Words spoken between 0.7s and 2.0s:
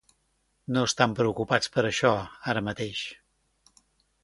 No estan preocupats per